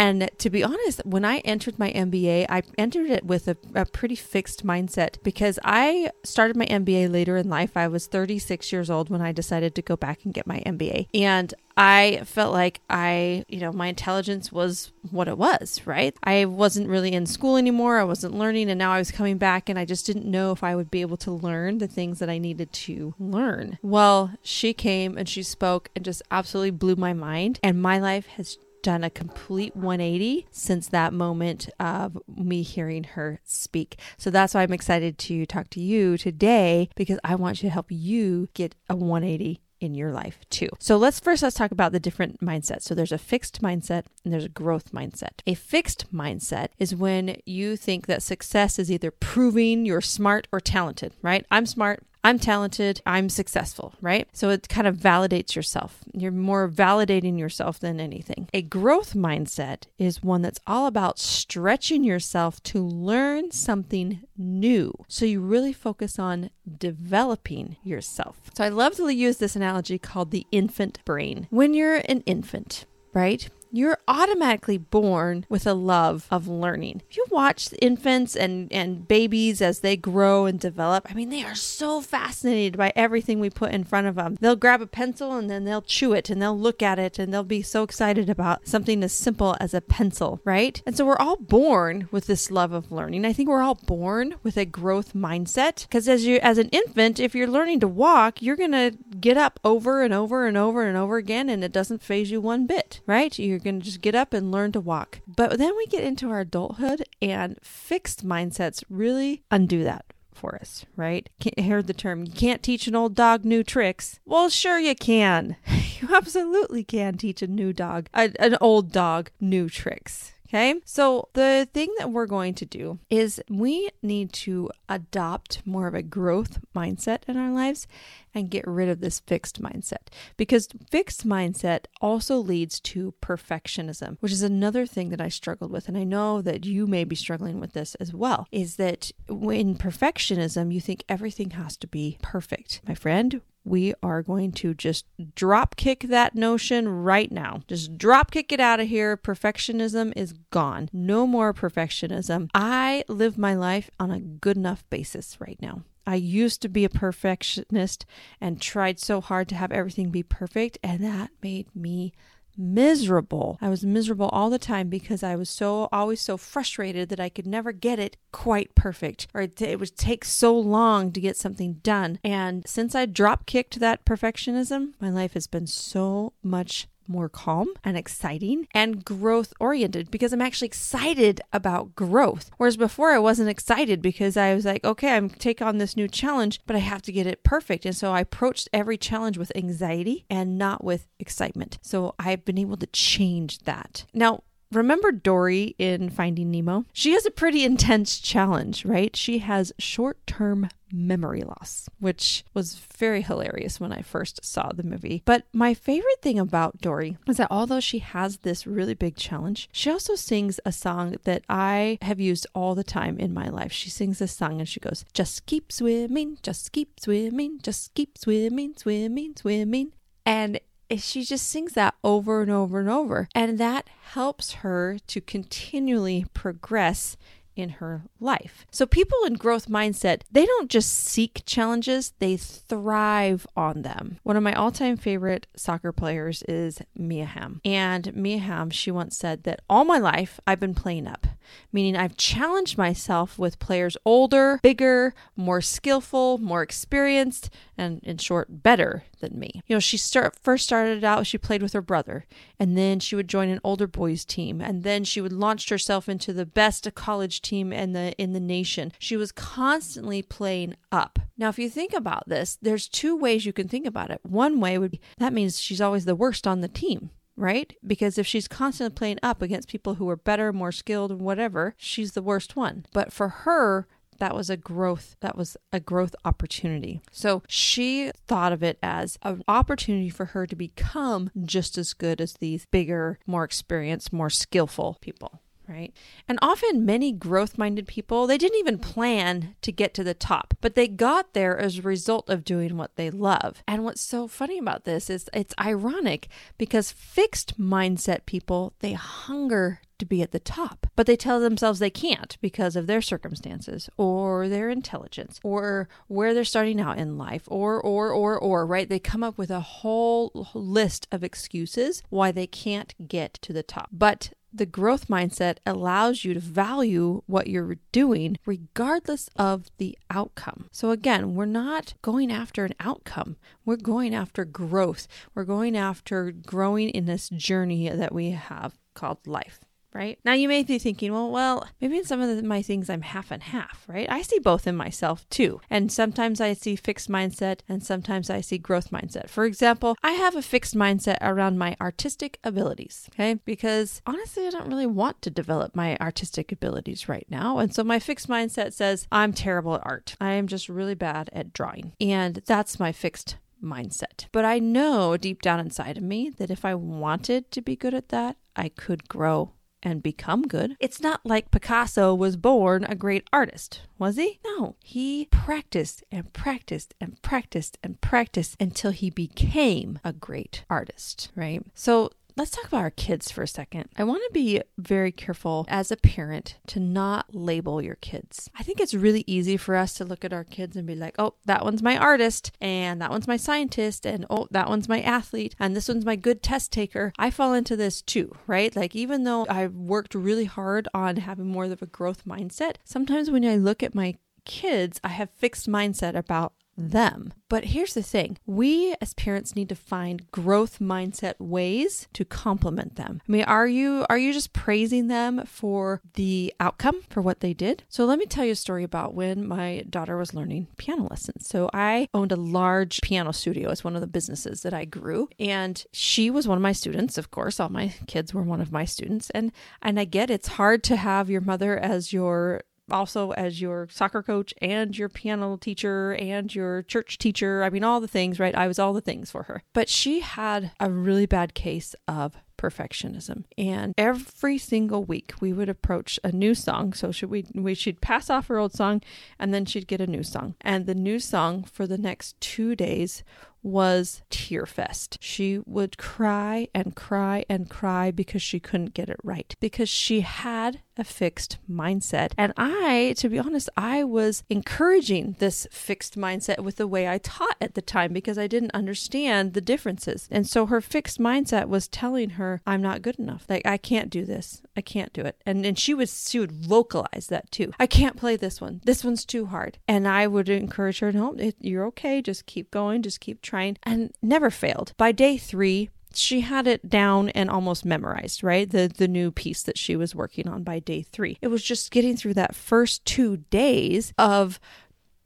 And 0.00 0.30
to 0.38 0.48
be 0.48 0.64
honest, 0.64 1.02
when 1.04 1.26
I 1.26 1.40
entered 1.40 1.78
my 1.78 1.92
MBA, 1.92 2.46
I 2.48 2.62
entered 2.78 3.10
it 3.10 3.26
with 3.26 3.46
a, 3.48 3.58
a, 3.74 3.84
pretty 3.84 4.14
fixed 4.14 4.64
mindset 4.64 5.22
because 5.22 5.58
I 5.62 6.10
started 6.24 6.56
my 6.56 6.64
MBA 6.64 7.12
later 7.12 7.36
in 7.36 7.50
life. 7.50 7.76
I 7.76 7.86
was 7.86 8.06
36 8.06 8.72
years 8.72 8.88
old 8.88 9.10
when 9.10 9.20
I 9.20 9.32
decided 9.32 9.74
to 9.74 9.82
go 9.82 9.96
back 9.96 10.20
and 10.24 10.32
get 10.32 10.46
my 10.46 10.60
MBA. 10.64 11.08
And 11.12 11.52
I 11.76 12.22
felt 12.24 12.54
like 12.54 12.80
I, 12.88 13.44
you 13.46 13.60
know, 13.60 13.72
my 13.72 13.88
intelligence 13.88 14.50
was 14.50 14.90
what 15.10 15.28
it 15.28 15.36
was, 15.36 15.82
right? 15.84 16.16
I 16.24 16.46
wasn't 16.46 16.88
really 16.88 17.12
in 17.12 17.26
school 17.26 17.58
anymore. 17.58 17.98
I 17.98 18.04
wasn't 18.04 18.38
learning. 18.38 18.70
And 18.70 18.78
now 18.78 18.92
I 18.92 18.98
was 18.98 19.10
coming 19.10 19.36
back 19.36 19.68
and 19.68 19.78
I 19.78 19.84
just 19.84 20.06
didn't 20.06 20.24
know 20.24 20.50
if 20.50 20.64
I 20.64 20.76
would 20.76 20.90
be 20.90 21.02
able 21.02 21.18
to 21.18 21.30
learn 21.30 21.76
the 21.76 21.86
things 21.86 22.20
that 22.20 22.30
I 22.30 22.38
needed 22.38 22.72
to 22.72 23.14
learn. 23.18 23.78
Well, 23.82 24.32
she 24.40 24.72
came 24.72 25.18
and 25.18 25.28
she 25.28 25.42
spoke 25.42 25.90
and 25.94 26.06
just 26.06 26.22
absolutely 26.30 26.70
blew 26.70 26.96
my 26.96 27.12
mind. 27.12 27.60
And 27.62 27.82
my 27.82 27.98
life 27.98 28.26
has 28.38 28.56
done 28.82 29.04
a 29.04 29.10
complete 29.10 29.74
180 29.76 30.46
since 30.50 30.88
that 30.88 31.12
moment 31.12 31.68
of 31.78 32.18
me 32.28 32.62
hearing 32.62 33.04
her 33.04 33.40
speak. 33.44 33.98
So 34.16 34.30
that's 34.30 34.54
why 34.54 34.62
I'm 34.62 34.72
excited 34.72 35.18
to 35.18 35.46
talk 35.46 35.70
to 35.70 35.80
you 35.80 36.16
today 36.16 36.88
because 36.96 37.18
I 37.24 37.34
want 37.34 37.58
to 37.58 37.70
help 37.70 37.86
you 37.90 38.48
get 38.54 38.74
a 38.88 38.96
180 38.96 39.60
in 39.80 39.94
your 39.94 40.12
life 40.12 40.38
too. 40.50 40.68
So 40.78 40.96
let's 40.96 41.18
first 41.18 41.42
let's 41.42 41.56
talk 41.56 41.72
about 41.72 41.92
the 41.92 42.00
different 42.00 42.40
mindsets. 42.40 42.82
So 42.82 42.94
there's 42.94 43.12
a 43.12 43.18
fixed 43.18 43.62
mindset 43.62 44.04
and 44.24 44.32
there's 44.32 44.44
a 44.44 44.50
growth 44.50 44.92
mindset. 44.92 45.40
A 45.46 45.54
fixed 45.54 46.12
mindset 46.12 46.68
is 46.78 46.94
when 46.94 47.38
you 47.46 47.76
think 47.76 48.06
that 48.06 48.22
success 48.22 48.78
is 48.78 48.90
either 48.90 49.10
proving 49.10 49.86
you're 49.86 50.00
smart 50.00 50.46
or 50.52 50.60
talented, 50.60 51.14
right? 51.22 51.46
I'm 51.50 51.66
smart, 51.66 52.04
I'm 52.22 52.38
talented, 52.38 53.00
I'm 53.06 53.28
successful, 53.28 53.94
right? 54.00 54.28
So 54.32 54.50
it 54.50 54.68
kind 54.68 54.86
of 54.86 54.96
validates 54.96 55.54
yourself. 55.54 56.00
You're 56.12 56.32
more 56.32 56.68
validating 56.68 57.38
yourself 57.38 57.80
than 57.80 57.98
anything. 57.98 58.48
A 58.52 58.62
growth 58.62 59.14
mindset 59.14 59.84
is 59.98 60.22
one 60.22 60.42
that's 60.42 60.60
all 60.66 60.86
about 60.86 61.18
stretching 61.18 62.04
yourself 62.04 62.62
to 62.64 62.84
learn 62.84 63.50
something 63.52 64.20
new. 64.36 64.92
So 65.08 65.24
you 65.24 65.40
really 65.40 65.72
focus 65.72 66.18
on 66.18 66.50
developing 66.78 67.76
yourself. 67.82 68.50
So 68.54 68.64
I 68.64 68.68
love 68.68 68.96
to 68.96 69.08
use 69.08 69.38
this 69.38 69.56
analogy 69.56 69.98
called 69.98 70.30
the 70.30 70.46
infant 70.52 71.02
brain. 71.04 71.46
When 71.50 71.74
you're 71.74 71.96
an 71.96 72.20
infant, 72.26 72.84
right? 73.14 73.48
You're 73.72 73.98
automatically 74.08 74.78
born 74.78 75.46
with 75.48 75.66
a 75.66 75.74
love 75.74 76.26
of 76.30 76.48
learning. 76.48 77.02
If 77.08 77.16
you 77.16 77.24
watch 77.30 77.68
infants 77.80 78.34
and, 78.34 78.72
and 78.72 79.06
babies 79.06 79.62
as 79.62 79.80
they 79.80 79.96
grow 79.96 80.46
and 80.46 80.58
develop, 80.58 81.06
I 81.08 81.14
mean, 81.14 81.28
they 81.28 81.44
are 81.44 81.54
so 81.54 82.00
fascinated 82.00 82.76
by 82.76 82.92
everything 82.96 83.38
we 83.38 83.48
put 83.48 83.70
in 83.70 83.84
front 83.84 84.08
of 84.08 84.16
them. 84.16 84.36
They'll 84.40 84.56
grab 84.56 84.82
a 84.82 84.86
pencil 84.86 85.36
and 85.36 85.48
then 85.48 85.64
they'll 85.64 85.82
chew 85.82 86.12
it 86.12 86.30
and 86.30 86.42
they'll 86.42 86.58
look 86.58 86.82
at 86.82 86.98
it 86.98 87.18
and 87.18 87.32
they'll 87.32 87.44
be 87.44 87.62
so 87.62 87.84
excited 87.84 88.28
about 88.28 88.66
something 88.66 89.04
as 89.04 89.12
simple 89.12 89.56
as 89.60 89.72
a 89.72 89.80
pencil, 89.80 90.40
right? 90.44 90.82
And 90.84 90.96
so 90.96 91.04
we're 91.04 91.16
all 91.16 91.36
born 91.36 92.08
with 92.10 92.26
this 92.26 92.50
love 92.50 92.72
of 92.72 92.90
learning. 92.90 93.24
I 93.24 93.32
think 93.32 93.48
we're 93.48 93.62
all 93.62 93.78
born 93.86 94.34
with 94.42 94.56
a 94.56 94.64
growth 94.64 95.14
mindset 95.14 95.82
because 95.82 96.08
as 96.08 96.26
you 96.26 96.40
as 96.42 96.58
an 96.58 96.70
infant, 96.70 97.20
if 97.20 97.36
you're 97.36 97.46
learning 97.46 97.80
to 97.80 97.88
walk, 97.88 98.42
you're 98.42 98.56
going 98.56 98.72
to 98.72 98.96
get 99.20 99.36
up 99.36 99.60
over 99.64 100.02
and 100.02 100.12
over 100.12 100.46
and 100.46 100.56
over 100.56 100.82
and 100.82 100.96
over 100.96 101.18
again 101.18 101.48
and 101.48 101.62
it 101.62 101.72
doesn't 101.72 102.02
faze 102.02 102.30
you 102.32 102.40
one 102.40 102.66
bit, 102.66 103.00
right? 103.06 103.38
You're 103.38 103.59
going 103.60 103.78
to 103.78 103.84
just 103.84 104.00
get 104.00 104.14
up 104.14 104.32
and 104.32 104.50
learn 104.52 104.72
to 104.72 104.80
walk. 104.80 105.20
But 105.26 105.58
then 105.58 105.76
we 105.76 105.86
get 105.86 106.04
into 106.04 106.30
our 106.30 106.40
adulthood, 106.40 107.04
and 107.22 107.58
fixed 107.62 108.26
mindsets 108.26 108.82
really 108.88 109.42
undo 109.50 109.84
that 109.84 110.04
for 110.32 110.56
us, 110.56 110.86
right? 110.96 111.28
Can't 111.38 111.60
hear 111.60 111.82
the 111.82 111.92
term, 111.92 112.24
you 112.24 112.32
can't 112.32 112.62
teach 112.62 112.86
an 112.86 112.96
old 112.96 113.14
dog 113.14 113.44
new 113.44 113.62
tricks. 113.62 114.18
Well, 114.24 114.48
sure 114.48 114.78
you 114.78 114.94
can. 114.94 115.56
You 116.00 116.16
absolutely 116.16 116.82
can 116.82 117.18
teach 117.18 117.42
a 117.42 117.46
new 117.46 117.74
dog, 117.74 118.08
a, 118.14 118.32
an 118.40 118.56
old 118.62 118.90
dog, 118.90 119.30
new 119.38 119.68
tricks. 119.68 120.32
Okay. 120.50 120.74
So 120.84 121.28
the 121.34 121.68
thing 121.72 121.94
that 121.98 122.10
we're 122.10 122.26
going 122.26 122.54
to 122.54 122.66
do 122.66 122.98
is 123.08 123.40
we 123.48 123.88
need 124.02 124.32
to 124.32 124.68
adopt 124.88 125.64
more 125.64 125.86
of 125.86 125.94
a 125.94 126.02
growth 126.02 126.58
mindset 126.74 127.20
in 127.28 127.36
our 127.36 127.52
lives 127.52 127.86
and 128.34 128.50
get 128.50 128.66
rid 128.66 128.88
of 128.88 129.00
this 129.00 129.20
fixed 129.20 129.62
mindset 129.62 130.08
because 130.36 130.68
fixed 130.90 131.24
mindset 131.24 131.84
also 132.00 132.36
leads 132.36 132.80
to 132.80 133.14
perfectionism, 133.22 134.16
which 134.18 134.32
is 134.32 134.42
another 134.42 134.86
thing 134.86 135.10
that 135.10 135.20
I 135.20 135.28
struggled 135.28 135.70
with. 135.70 135.86
And 135.86 135.96
I 135.96 136.02
know 136.02 136.42
that 136.42 136.66
you 136.66 136.88
may 136.88 137.04
be 137.04 137.14
struggling 137.14 137.60
with 137.60 137.72
this 137.72 137.94
as 137.96 138.12
well 138.12 138.48
is 138.50 138.74
that 138.74 139.12
when 139.28 139.76
perfectionism, 139.76 140.74
you 140.74 140.80
think 140.80 141.04
everything 141.08 141.50
has 141.50 141.76
to 141.76 141.86
be 141.86 142.18
perfect. 142.22 142.80
My 142.88 142.94
friend, 142.94 143.40
we 143.64 143.94
are 144.02 144.22
going 144.22 144.52
to 144.52 144.74
just 144.74 145.06
drop 145.34 145.76
kick 145.76 146.00
that 146.04 146.34
notion 146.34 146.88
right 146.88 147.30
now. 147.30 147.62
Just 147.68 147.98
drop 147.98 148.30
kick 148.30 148.52
it 148.52 148.60
out 148.60 148.80
of 148.80 148.88
here. 148.88 149.16
Perfectionism 149.16 150.12
is 150.16 150.34
gone. 150.50 150.88
No 150.92 151.26
more 151.26 151.52
perfectionism. 151.52 152.48
I 152.54 153.04
live 153.08 153.36
my 153.36 153.54
life 153.54 153.90
on 153.98 154.10
a 154.10 154.20
good 154.20 154.56
enough 154.56 154.84
basis 154.90 155.40
right 155.40 155.58
now. 155.60 155.82
I 156.06 156.14
used 156.16 156.62
to 156.62 156.68
be 156.68 156.84
a 156.84 156.88
perfectionist 156.88 158.06
and 158.40 158.60
tried 158.60 158.98
so 158.98 159.20
hard 159.20 159.48
to 159.50 159.54
have 159.54 159.70
everything 159.70 160.10
be 160.10 160.22
perfect, 160.22 160.78
and 160.82 161.04
that 161.04 161.30
made 161.42 161.74
me 161.76 162.12
miserable. 162.56 163.58
I 163.60 163.68
was 163.68 163.84
miserable 163.84 164.28
all 164.32 164.50
the 164.50 164.58
time 164.58 164.88
because 164.88 165.22
I 165.22 165.36
was 165.36 165.50
so 165.50 165.88
always 165.92 166.20
so 166.20 166.36
frustrated 166.36 167.08
that 167.08 167.20
I 167.20 167.28
could 167.28 167.46
never 167.46 167.72
get 167.72 167.98
it 167.98 168.16
quite 168.32 168.74
perfect 168.74 169.26
or 169.34 169.42
it, 169.42 169.60
it 169.60 169.78
would 169.80 169.96
take 169.96 170.24
so 170.24 170.56
long 170.56 171.12
to 171.12 171.20
get 171.20 171.36
something 171.36 171.74
done. 171.82 172.18
And 172.24 172.66
since 172.66 172.94
I 172.94 173.06
drop 173.06 173.46
kicked 173.46 173.80
that 173.80 174.04
perfectionism, 174.04 174.94
my 175.00 175.10
life 175.10 175.34
has 175.34 175.46
been 175.46 175.66
so 175.66 176.32
much 176.42 176.88
more 177.06 177.28
calm 177.28 177.68
and 177.84 177.96
exciting 177.96 178.66
and 178.72 179.04
growth 179.04 179.52
oriented 179.60 180.10
because 180.10 180.32
I'm 180.32 180.40
actually 180.40 180.66
excited 180.66 181.40
about 181.52 181.94
growth. 181.94 182.50
Whereas 182.56 182.76
before 182.76 183.10
I 183.10 183.18
wasn't 183.18 183.48
excited 183.48 184.00
because 184.00 184.36
I 184.36 184.54
was 184.54 184.64
like, 184.64 184.84
okay, 184.84 185.16
I'm 185.16 185.28
take 185.28 185.60
on 185.60 185.78
this 185.78 185.96
new 185.96 186.08
challenge, 186.08 186.60
but 186.66 186.76
I 186.76 186.80
have 186.80 187.02
to 187.02 187.12
get 187.12 187.26
it 187.26 187.42
perfect. 187.42 187.84
And 187.84 187.96
so 187.96 188.12
I 188.12 188.20
approached 188.20 188.68
every 188.72 188.96
challenge 188.96 189.38
with 189.38 189.52
anxiety 189.54 190.24
and 190.30 190.58
not 190.58 190.84
with 190.84 191.08
excitement. 191.18 191.78
So 191.82 192.14
I've 192.18 192.44
been 192.44 192.58
able 192.58 192.76
to 192.78 192.86
change 192.86 193.60
that. 193.60 194.04
Now, 194.14 194.42
Remember 194.72 195.10
Dory 195.10 195.74
in 195.78 196.10
Finding 196.10 196.52
Nemo? 196.52 196.84
She 196.92 197.12
has 197.12 197.26
a 197.26 197.30
pretty 197.30 197.64
intense 197.64 198.20
challenge, 198.20 198.84
right? 198.84 199.16
She 199.16 199.38
has 199.38 199.72
short 199.78 200.24
term 200.28 200.68
memory 200.92 201.42
loss, 201.42 201.88
which 201.98 202.44
was 202.54 202.74
very 202.74 203.22
hilarious 203.22 203.80
when 203.80 203.92
I 203.92 204.02
first 204.02 204.44
saw 204.44 204.70
the 204.72 204.84
movie. 204.84 205.22
But 205.24 205.44
my 205.52 205.74
favorite 205.74 206.22
thing 206.22 206.38
about 206.38 206.80
Dory 206.80 207.16
is 207.26 207.38
that 207.38 207.50
although 207.50 207.80
she 207.80 207.98
has 207.98 208.38
this 208.38 208.64
really 208.64 208.94
big 208.94 209.16
challenge, 209.16 209.68
she 209.72 209.90
also 209.90 210.14
sings 210.14 210.60
a 210.64 210.70
song 210.70 211.16
that 211.24 211.42
I 211.48 211.98
have 212.02 212.20
used 212.20 212.46
all 212.54 212.76
the 212.76 212.84
time 212.84 213.18
in 213.18 213.34
my 213.34 213.48
life. 213.48 213.72
She 213.72 213.90
sings 213.90 214.20
this 214.20 214.36
song 214.36 214.60
and 214.60 214.68
she 214.68 214.78
goes, 214.78 215.04
Just 215.12 215.46
keep 215.46 215.72
swimming, 215.72 216.38
just 216.42 216.70
keep 216.70 217.00
swimming, 217.00 217.58
just 217.60 217.92
keep 217.94 218.16
swimming, 218.16 218.74
swimming, 218.76 219.34
swimming. 219.36 219.92
And 220.24 220.60
she 220.98 221.24
just 221.24 221.48
sings 221.48 221.72
that 221.74 221.94
over 222.02 222.42
and 222.42 222.50
over 222.50 222.80
and 222.80 222.88
over. 222.88 223.28
And 223.34 223.58
that 223.58 223.88
helps 224.12 224.54
her 224.54 224.98
to 225.06 225.20
continually 225.20 226.26
progress 226.34 227.16
in 227.56 227.68
her 227.68 228.04
life. 228.18 228.64
So 228.70 228.86
people 228.86 229.18
in 229.26 229.34
growth 229.34 229.68
mindset, 229.68 230.22
they 230.30 230.46
don't 230.46 230.70
just 230.70 230.90
seek 230.92 231.42
challenges, 231.44 232.12
they 232.18 232.36
thrive 232.36 233.46
on 233.56 233.82
them. 233.82 234.18
One 234.22 234.36
of 234.36 234.42
my 234.42 234.52
all-time 234.54 234.96
favorite 234.96 235.46
soccer 235.56 235.92
players 235.92 236.42
is 236.44 236.80
Mia 236.94 237.26
Hamm. 237.26 237.60
And 237.64 238.14
Mia 238.16 238.38
Hamm, 238.38 238.70
she 238.70 238.90
once 238.90 239.16
said 239.16 239.42
that 239.44 239.60
all 239.68 239.84
my 239.84 239.98
life 239.98 240.40
I've 240.46 240.60
been 240.60 240.74
playing 240.74 241.06
up, 241.06 241.26
meaning 241.72 241.96
I've 241.96 242.16
challenged 242.16 242.78
myself 242.78 243.38
with 243.38 243.58
players 243.58 243.96
older, 244.04 244.60
bigger, 244.62 245.12
more 245.36 245.60
skillful, 245.60 246.38
more 246.38 246.62
experienced, 246.62 247.50
and 247.76 248.00
in 248.04 248.18
short, 248.18 248.62
better 248.62 249.04
than 249.20 249.38
me. 249.38 249.62
You 249.66 249.76
know, 249.76 249.80
she 249.80 249.96
start, 249.96 250.36
first 250.42 250.64
started 250.64 251.04
out, 251.04 251.26
she 251.26 251.38
played 251.38 251.62
with 251.62 251.72
her 251.72 251.82
brother, 251.82 252.26
and 252.58 252.76
then 252.76 253.00
she 253.00 253.14
would 253.14 253.28
join 253.28 253.48
an 253.48 253.60
older 253.62 253.86
boys 253.86 254.24
team, 254.24 254.60
and 254.60 254.82
then 254.82 255.04
she 255.04 255.20
would 255.20 255.32
launch 255.32 255.68
herself 255.68 256.08
into 256.08 256.32
the 256.32 256.46
best 256.46 256.92
college 256.94 257.40
team 257.40 257.72
in 257.72 257.92
the 257.92 258.12
in 258.18 258.32
the 258.32 258.40
nation. 258.40 258.92
She 258.98 259.16
was 259.16 259.32
constantly 259.32 260.22
playing 260.22 260.76
up. 260.90 261.18
Now, 261.38 261.48
if 261.48 261.58
you 261.58 261.70
think 261.70 261.92
about 261.92 262.28
this, 262.28 262.58
there's 262.60 262.88
two 262.88 263.16
ways 263.16 263.46
you 263.46 263.52
can 263.52 263.68
think 263.68 263.86
about 263.86 264.10
it. 264.10 264.20
One 264.22 264.60
way 264.60 264.76
would 264.78 264.90
be 264.90 265.00
that 265.18 265.32
means 265.32 265.60
she's 265.60 265.80
always 265.80 266.04
the 266.04 266.16
worst 266.16 266.46
on 266.46 266.60
the 266.60 266.68
team 266.68 267.10
right? 267.36 267.74
Because 267.86 268.18
if 268.18 268.26
she's 268.26 268.46
constantly 268.46 268.94
playing 268.94 269.18
up 269.22 269.40
against 269.40 269.70
people 269.70 269.94
who 269.94 270.08
are 270.10 270.16
better, 270.16 270.52
more 270.52 270.70
skilled, 270.70 271.20
whatever, 271.20 271.74
she's 271.78 272.12
the 272.12 272.22
worst 272.22 272.54
one. 272.54 272.84
But 272.92 273.12
for 273.14 273.28
her, 273.28 273.88
that 274.20 274.34
was 274.34 274.48
a 274.48 274.56
growth 274.56 275.16
that 275.20 275.36
was 275.36 275.56
a 275.72 275.80
growth 275.80 276.14
opportunity 276.24 277.00
so 277.10 277.42
she 277.48 278.10
thought 278.26 278.52
of 278.52 278.62
it 278.62 278.78
as 278.82 279.18
an 279.22 279.42
opportunity 279.48 280.08
for 280.08 280.26
her 280.26 280.46
to 280.46 280.54
become 280.54 281.30
just 281.42 281.76
as 281.76 281.92
good 281.92 282.20
as 282.20 282.34
these 282.34 282.66
bigger 282.66 283.18
more 283.26 283.44
experienced 283.44 284.12
more 284.12 284.30
skillful 284.30 284.96
people 285.00 285.40
right? 285.70 285.92
And 286.28 286.38
often 286.42 286.84
many 286.84 287.12
growth-minded 287.12 287.86
people, 287.86 288.26
they 288.26 288.36
didn't 288.36 288.58
even 288.58 288.78
plan 288.78 289.54
to 289.62 289.72
get 289.72 289.94
to 289.94 290.04
the 290.04 290.14
top, 290.14 290.54
but 290.60 290.74
they 290.74 290.88
got 290.88 291.32
there 291.32 291.56
as 291.56 291.78
a 291.78 291.82
result 291.82 292.28
of 292.28 292.44
doing 292.44 292.76
what 292.76 292.96
they 292.96 293.10
love. 293.10 293.62
And 293.68 293.84
what's 293.84 294.00
so 294.00 294.26
funny 294.26 294.58
about 294.58 294.84
this 294.84 295.08
is 295.08 295.30
it's 295.32 295.54
ironic 295.60 296.28
because 296.58 296.90
fixed 296.90 297.60
mindset 297.60 298.26
people, 298.26 298.74
they 298.80 298.94
hunger 298.94 299.80
to 300.00 300.06
be 300.06 300.22
at 300.22 300.32
the 300.32 300.40
top, 300.40 300.86
but 300.96 301.06
they 301.06 301.16
tell 301.16 301.40
themselves 301.40 301.78
they 301.78 301.90
can't 301.90 302.36
because 302.40 302.76
of 302.76 302.86
their 302.86 303.02
circumstances 303.02 303.88
or 303.96 304.48
their 304.48 304.68
intelligence 304.68 305.38
or 305.44 305.88
where 306.08 306.34
they're 306.34 306.44
starting 306.44 306.80
out 306.80 306.98
in 306.98 307.16
life 307.16 307.44
or 307.46 307.80
or 307.80 308.10
or 308.10 308.38
or 308.38 308.66
right? 308.66 308.88
They 308.88 308.98
come 308.98 309.22
up 309.22 309.38
with 309.38 309.50
a 309.50 309.60
whole 309.60 310.48
list 310.54 311.06
of 311.12 311.22
excuses 311.22 312.02
why 312.08 312.32
they 312.32 312.46
can't 312.46 312.94
get 313.06 313.34
to 313.42 313.52
the 313.52 313.62
top. 313.62 313.88
But 313.92 314.32
the 314.52 314.66
growth 314.66 315.08
mindset 315.08 315.58
allows 315.64 316.24
you 316.24 316.34
to 316.34 316.40
value 316.40 317.22
what 317.26 317.46
you're 317.46 317.76
doing 317.92 318.36
regardless 318.44 319.30
of 319.36 319.70
the 319.78 319.96
outcome. 320.10 320.68
So, 320.72 320.90
again, 320.90 321.34
we're 321.34 321.46
not 321.46 321.94
going 322.02 322.32
after 322.32 322.64
an 322.64 322.74
outcome, 322.80 323.36
we're 323.64 323.76
going 323.76 324.14
after 324.14 324.44
growth. 324.44 325.06
We're 325.34 325.44
going 325.44 325.76
after 325.76 326.32
growing 326.32 326.90
in 326.90 327.06
this 327.06 327.28
journey 327.28 327.88
that 327.88 328.12
we 328.12 328.30
have 328.32 328.78
called 328.94 329.26
life 329.26 329.60
right? 329.94 330.18
Now 330.24 330.32
you 330.32 330.48
may 330.48 330.62
be 330.62 330.78
thinking, 330.78 331.12
well, 331.12 331.30
well, 331.30 331.68
maybe 331.80 331.98
in 331.98 332.04
some 332.04 332.20
of 332.20 332.34
the, 332.34 332.42
my 332.42 332.62
things 332.62 332.88
I'm 332.88 333.02
half 333.02 333.30
and 333.30 333.42
half, 333.42 333.84
right? 333.88 334.10
I 334.10 334.22
see 334.22 334.38
both 334.38 334.66
in 334.66 334.76
myself 334.76 335.28
too. 335.30 335.60
And 335.68 335.90
sometimes 335.90 336.40
I 336.40 336.52
see 336.52 336.76
fixed 336.76 337.10
mindset 337.10 337.60
and 337.68 337.82
sometimes 337.82 338.30
I 338.30 338.40
see 338.40 338.58
growth 338.58 338.90
mindset. 338.90 339.28
For 339.28 339.44
example, 339.44 339.96
I 340.02 340.12
have 340.12 340.36
a 340.36 340.42
fixed 340.42 340.74
mindset 340.74 341.18
around 341.20 341.58
my 341.58 341.76
artistic 341.80 342.38
abilities, 342.44 343.08
okay? 343.12 343.34
Because 343.44 344.02
honestly, 344.06 344.46
I 344.46 344.50
don't 344.50 344.68
really 344.68 344.86
want 344.86 345.22
to 345.22 345.30
develop 345.30 345.74
my 345.74 345.96
artistic 346.00 346.52
abilities 346.52 347.08
right 347.08 347.26
now. 347.28 347.58
And 347.58 347.74
so 347.74 347.84
my 347.84 347.98
fixed 347.98 348.28
mindset 348.28 348.72
says, 348.72 349.06
I'm 349.10 349.32
terrible 349.32 349.74
at 349.74 349.84
art. 349.84 350.16
I 350.20 350.32
am 350.32 350.46
just 350.46 350.68
really 350.68 350.94
bad 350.94 351.30
at 351.32 351.52
drawing. 351.52 351.92
And 352.00 352.42
that's 352.46 352.78
my 352.78 352.92
fixed 352.92 353.36
mindset. 353.62 354.26
But 354.32 354.44
I 354.44 354.58
know 354.58 355.16
deep 355.16 355.42
down 355.42 355.60
inside 355.60 355.98
of 355.98 356.02
me 356.02 356.30
that 356.30 356.50
if 356.50 356.64
I 356.64 356.74
wanted 356.74 357.50
to 357.52 357.60
be 357.60 357.76
good 357.76 357.94
at 357.94 358.08
that, 358.08 358.36
I 358.56 358.68
could 358.68 359.08
grow 359.08 359.52
and 359.82 360.02
become 360.02 360.42
good. 360.42 360.76
It's 360.80 361.00
not 361.00 361.24
like 361.24 361.50
Picasso 361.50 362.14
was 362.14 362.36
born 362.36 362.84
a 362.84 362.94
great 362.94 363.26
artist, 363.32 363.82
was 363.98 364.16
he? 364.16 364.40
No. 364.44 364.76
He 364.82 365.26
practiced 365.30 366.04
and 366.10 366.32
practiced 366.32 366.94
and 367.00 367.20
practiced 367.22 367.78
and 367.82 368.00
practiced 368.00 368.56
until 368.60 368.90
he 368.90 369.10
became 369.10 369.98
a 370.04 370.12
great 370.12 370.64
artist, 370.68 371.30
right? 371.34 371.62
So 371.74 372.10
Let's 372.36 372.50
talk 372.52 372.66
about 372.66 372.82
our 372.82 372.90
kids 372.90 373.30
for 373.30 373.42
a 373.42 373.48
second. 373.48 373.88
I 373.96 374.04
want 374.04 374.22
to 374.26 374.32
be 374.32 374.62
very 374.78 375.12
careful 375.12 375.64
as 375.68 375.90
a 375.90 375.96
parent 375.96 376.58
to 376.68 376.80
not 376.80 377.34
label 377.34 377.82
your 377.82 377.96
kids. 377.96 378.48
I 378.58 378.62
think 378.62 378.80
it's 378.80 378.94
really 378.94 379.24
easy 379.26 379.56
for 379.56 379.74
us 379.76 379.94
to 379.94 380.04
look 380.04 380.24
at 380.24 380.32
our 380.32 380.44
kids 380.44 380.76
and 380.76 380.86
be 380.86 380.94
like, 380.94 381.16
oh, 381.18 381.34
that 381.46 381.64
one's 381.64 381.82
my 381.82 381.96
artist, 381.96 382.52
and 382.60 383.00
that 383.00 383.10
one's 383.10 383.28
my 383.28 383.36
scientist, 383.36 384.06
and 384.06 384.26
oh, 384.30 384.46
that 384.50 384.68
one's 384.68 384.88
my 384.88 385.00
athlete, 385.00 385.54
and 385.58 385.74
this 385.74 385.88
one's 385.88 386.04
my 386.04 386.16
good 386.16 386.42
test 386.42 386.72
taker. 386.72 387.12
I 387.18 387.30
fall 387.30 387.52
into 387.52 387.76
this 387.76 388.00
too, 388.00 388.32
right? 388.46 388.74
Like, 388.74 388.94
even 388.94 389.24
though 389.24 389.46
I've 389.48 389.74
worked 389.74 390.14
really 390.14 390.46
hard 390.46 390.88
on 390.94 391.16
having 391.16 391.46
more 391.46 391.64
of 391.64 391.82
a 391.82 391.86
growth 391.86 392.24
mindset, 392.24 392.76
sometimes 392.84 393.30
when 393.30 393.44
I 393.44 393.56
look 393.56 393.82
at 393.82 393.94
my 393.94 394.16
kids, 394.44 395.00
I 395.02 395.08
have 395.08 395.30
fixed 395.30 395.68
mindset 395.68 396.14
about 396.14 396.52
them. 396.88 397.32
But 397.48 397.66
here's 397.66 397.94
the 397.94 398.02
thing 398.02 398.38
we 398.46 398.94
as 399.00 399.12
parents 399.14 399.56
need 399.56 399.68
to 399.70 399.74
find 399.74 400.30
growth 400.30 400.78
mindset 400.78 401.34
ways 401.38 402.06
to 402.12 402.24
compliment 402.24 402.96
them. 402.96 403.20
I 403.28 403.32
mean, 403.32 403.44
are 403.44 403.66
you 403.66 404.06
are 404.08 404.18
you 404.18 404.32
just 404.32 404.52
praising 404.52 405.08
them 405.08 405.44
for 405.46 406.00
the 406.14 406.54
outcome 406.60 407.02
for 407.10 407.20
what 407.20 407.40
they 407.40 407.52
did? 407.52 407.82
So 407.88 408.04
let 408.04 408.18
me 408.18 408.26
tell 408.26 408.44
you 408.44 408.52
a 408.52 408.56
story 408.56 408.84
about 408.84 409.14
when 409.14 409.46
my 409.46 409.84
daughter 409.90 410.16
was 410.16 410.32
learning 410.32 410.68
piano 410.76 411.08
lessons. 411.10 411.48
So 411.48 411.68
I 411.74 412.08
owned 412.14 412.32
a 412.32 412.36
large 412.36 413.00
piano 413.00 413.32
studio 413.32 413.70
It's 413.70 413.84
one 413.84 413.96
of 413.96 414.00
the 414.00 414.06
businesses 414.06 414.62
that 414.62 414.72
I 414.72 414.84
grew, 414.84 415.28
and 415.38 415.84
she 415.92 416.30
was 416.30 416.46
one 416.46 416.58
of 416.58 416.62
my 416.62 416.72
students, 416.72 417.18
of 417.18 417.30
course. 417.30 417.58
All 417.58 417.68
my 417.68 417.92
kids 418.06 418.32
were 418.32 418.42
one 418.42 418.60
of 418.60 418.72
my 418.72 418.84
students. 418.84 419.28
And 419.30 419.52
and 419.82 419.98
I 419.98 420.04
get 420.04 420.30
it's 420.30 420.48
hard 420.48 420.84
to 420.84 420.96
have 420.96 421.28
your 421.28 421.40
mother 421.40 421.76
as 421.76 422.12
your 422.12 422.62
also 422.92 423.32
as 423.32 423.60
your 423.60 423.88
soccer 423.90 424.22
coach 424.22 424.54
and 424.60 424.96
your 424.96 425.08
piano 425.08 425.56
teacher 425.56 426.12
and 426.12 426.54
your 426.54 426.82
church 426.82 427.18
teacher. 427.18 427.62
I 427.62 427.70
mean, 427.70 427.84
all 427.84 428.00
the 428.00 428.08
things, 428.08 428.38
right? 428.38 428.54
I 428.54 428.66
was 428.66 428.78
all 428.78 428.92
the 428.92 429.00
things 429.00 429.30
for 429.30 429.44
her. 429.44 429.62
But 429.72 429.88
she 429.88 430.20
had 430.20 430.72
a 430.80 430.90
really 430.90 431.26
bad 431.26 431.54
case 431.54 431.94
of 432.08 432.36
perfectionism. 432.60 433.44
And 433.56 433.94
every 433.96 434.58
single 434.58 435.02
week 435.02 435.32
we 435.40 435.52
would 435.52 435.70
approach 435.70 436.20
a 436.22 436.30
new 436.30 436.54
song. 436.54 436.92
So 436.92 437.10
should 437.10 437.30
we 437.30 437.46
we 437.54 437.74
should 437.74 438.00
pass 438.00 438.28
off 438.28 438.48
her 438.48 438.58
old 438.58 438.74
song 438.74 439.02
and 439.38 439.54
then 439.54 439.64
she'd 439.64 439.88
get 439.88 440.00
a 440.00 440.06
new 440.06 440.22
song. 440.22 440.54
And 440.60 440.86
the 440.86 440.94
new 440.94 441.18
song 441.18 441.64
for 441.64 441.86
the 441.86 441.98
next 441.98 442.40
2 442.40 442.76
days 442.76 443.24
was 443.62 444.22
Tear 444.30 444.64
Fest. 444.64 445.18
She 445.20 445.60
would 445.66 445.98
cry 445.98 446.68
and 446.74 446.96
cry 446.96 447.44
and 447.46 447.68
cry 447.68 448.10
because 448.10 448.40
she 448.40 448.58
couldn't 448.58 448.94
get 448.94 449.10
it 449.10 449.18
right, 449.22 449.54
because 449.60 449.88
she 449.88 450.22
had 450.22 450.80
a 450.96 451.04
fixed 451.04 451.58
mindset. 451.70 452.32
And 452.38 452.54
I, 452.56 453.14
to 453.18 453.28
be 453.28 453.38
honest, 453.38 453.68
I 453.76 454.02
was 454.02 454.44
encouraging 454.48 455.36
this 455.40 455.66
fixed 455.70 456.16
mindset 456.16 456.60
with 456.60 456.76
the 456.76 456.86
way 456.86 457.06
I 457.06 457.18
taught 457.18 457.56
at 457.60 457.74
the 457.74 457.82
time 457.82 458.14
because 458.14 458.38
I 458.38 458.46
didn't 458.46 458.74
understand 458.74 459.52
the 459.52 459.60
differences. 459.60 460.26
And 460.30 460.48
so 460.48 460.64
her 460.66 460.80
fixed 460.80 461.18
mindset 461.18 461.68
was 461.68 461.86
telling 461.86 462.30
her, 462.30 462.49
I'm 462.66 462.82
not 462.82 463.02
good 463.02 463.18
enough. 463.18 463.44
Like, 463.48 463.66
I 463.66 463.76
can't 463.76 464.10
do 464.10 464.24
this. 464.24 464.62
I 464.76 464.80
can't 464.80 465.12
do 465.12 465.22
it. 465.22 465.40
And 465.46 465.64
and 465.64 465.78
she 465.78 465.94
was 465.94 466.28
she 466.30 466.38
would 466.38 466.52
vocalize 466.52 467.28
that 467.28 467.50
too. 467.50 467.72
I 467.78 467.86
can't 467.86 468.16
play 468.16 468.36
this 468.36 468.60
one. 468.60 468.80
This 468.84 469.04
one's 469.04 469.24
too 469.24 469.46
hard. 469.46 469.78
And 469.86 470.06
I 470.08 470.26
would 470.26 470.48
encourage 470.48 471.00
her, 471.00 471.12
no, 471.12 471.34
it, 471.34 471.56
you're 471.60 471.86
okay. 471.86 472.22
Just 472.22 472.46
keep 472.46 472.70
going. 472.70 473.02
Just 473.02 473.20
keep 473.20 473.42
trying. 473.42 473.78
And 473.82 474.14
never 474.22 474.50
failed. 474.50 474.92
By 474.96 475.12
day 475.12 475.36
three, 475.36 475.90
she 476.14 476.40
had 476.40 476.66
it 476.66 476.88
down 476.88 477.28
and 477.30 477.50
almost 477.50 477.84
memorized, 477.84 478.42
right? 478.42 478.68
The 478.68 478.90
the 478.94 479.08
new 479.08 479.30
piece 479.30 479.62
that 479.62 479.78
she 479.78 479.96
was 479.96 480.14
working 480.14 480.48
on 480.48 480.62
by 480.62 480.78
day 480.78 481.02
3. 481.02 481.38
It 481.40 481.48
was 481.48 481.62
just 481.62 481.90
getting 481.90 482.16
through 482.16 482.34
that 482.34 482.54
first 482.54 483.04
2 483.04 483.38
days 483.50 484.12
of 484.18 484.58